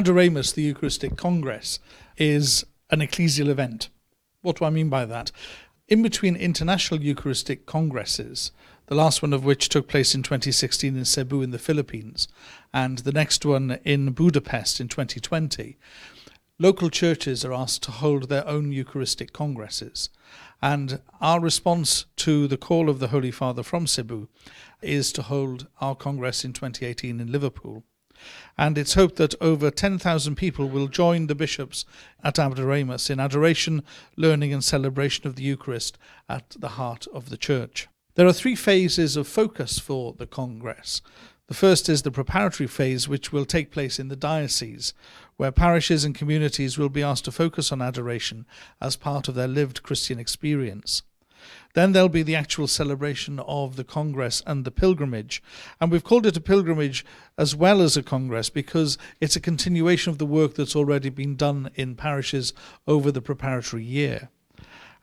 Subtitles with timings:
[0.00, 1.78] Adoremus, the Eucharistic Congress,
[2.16, 3.90] is an ecclesial event.
[4.40, 5.30] What do I mean by that?
[5.88, 8.50] In between international Eucharistic congresses,
[8.86, 12.28] the last one of which took place in 2016 in Cebu in the Philippines,
[12.72, 15.76] and the next one in Budapest in 2020,
[16.58, 20.08] local churches are asked to hold their own Eucharistic congresses.
[20.62, 24.28] And our response to the call of the Holy Father from Cebu
[24.80, 27.84] is to hold our congress in 2018 in Liverpool
[28.56, 31.84] and it's hoped that over 10,000 people will join the bishops
[32.22, 33.82] at Adoremus in adoration,
[34.16, 35.96] learning, and celebration of the Eucharist
[36.28, 37.88] at the heart of the Church.
[38.16, 41.00] There are three phases of focus for the Congress.
[41.46, 44.94] The first is the preparatory phase, which will take place in the diocese,
[45.36, 48.46] where parishes and communities will be asked to focus on adoration
[48.80, 51.02] as part of their lived Christian experience.
[51.74, 55.42] Then there'll be the actual celebration of the Congress and the pilgrimage.
[55.80, 57.04] And we've called it a pilgrimage
[57.38, 61.36] as well as a Congress because it's a continuation of the work that's already been
[61.36, 62.52] done in parishes
[62.86, 64.30] over the preparatory year.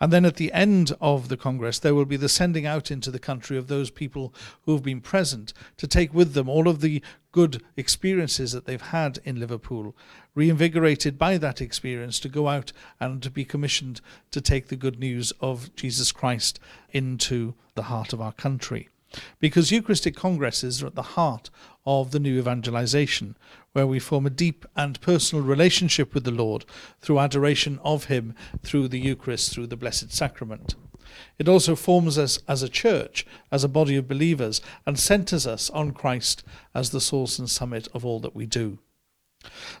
[0.00, 3.10] And then at the end of the Congress, there will be the sending out into
[3.10, 6.80] the country of those people who have been present to take with them all of
[6.80, 7.02] the
[7.32, 9.96] good experiences that they've had in Liverpool,
[10.34, 14.98] reinvigorated by that experience to go out and to be commissioned to take the good
[14.98, 16.60] news of Jesus Christ
[16.92, 18.88] into the heart of our country
[19.38, 21.50] because Eucharistic congresses are at the heart
[21.84, 23.36] of the new evangelization,
[23.72, 26.64] where we form a deep and personal relationship with the Lord
[27.00, 30.74] through adoration of Him through the Eucharist, through the Blessed Sacrament.
[31.38, 35.70] It also forms us as a church, as a body of believers, and centers us
[35.70, 36.42] on Christ
[36.74, 38.78] as the source and summit of all that we do.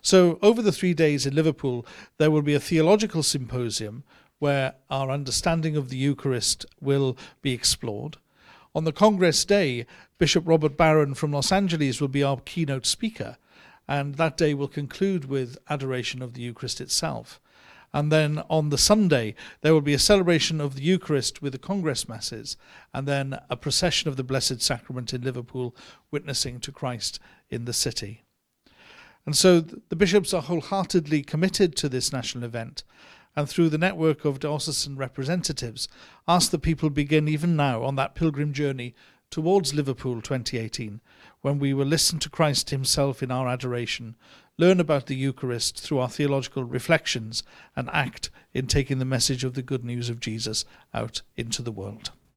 [0.00, 1.84] So, over the three days in Liverpool,
[2.18, 4.04] there will be a theological symposium
[4.38, 8.18] where our understanding of the Eucharist will be explored.
[8.76, 9.86] On the Congress Day,
[10.18, 13.38] Bishop Robert Barron from Los Angeles will be our keynote speaker,
[13.88, 17.40] and that day will conclude with adoration of the Eucharist itself.
[17.94, 21.58] And then on the Sunday, there will be a celebration of the Eucharist with the
[21.58, 22.58] Congress Masses,
[22.92, 25.74] and then a procession of the Blessed Sacrament in Liverpool,
[26.10, 28.24] witnessing to Christ in the city.
[29.24, 32.84] And so the bishops are wholeheartedly committed to this national event,
[33.36, 35.88] and through the network of diocesan representatives,
[36.26, 38.94] ask that people begin even now on that pilgrim journey
[39.30, 41.00] towards Liverpool 2018,
[41.42, 44.16] when we will listen to Christ Himself in our adoration,
[44.56, 47.42] learn about the Eucharist through our theological reflections,
[47.74, 50.64] and act in taking the message of the good news of Jesus
[50.94, 52.12] out into the world.